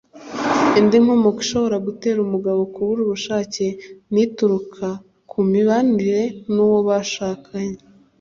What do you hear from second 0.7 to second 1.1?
Indi